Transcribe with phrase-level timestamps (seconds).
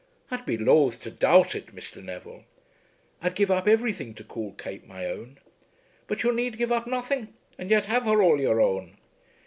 [0.31, 2.03] "I'd be lothe to doubt it, Mr.
[2.03, 2.45] Neville."
[3.21, 5.37] "I'd give up everything to call Kate my own."
[6.07, 8.97] "But you need give up nothing, and yet have her all your own."